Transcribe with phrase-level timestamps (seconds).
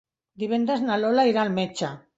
[0.43, 1.97] Divendres na Lola irà al metge.